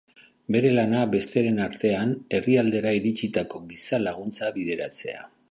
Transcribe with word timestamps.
Bere 0.53 0.69
lana, 0.77 1.01
besteren 1.11 1.59
artean, 1.65 2.15
herrialdera 2.39 2.95
iritsitako 3.01 3.63
giza 3.75 4.03
laguntza 4.09 4.53
bideratzea. 4.59 5.25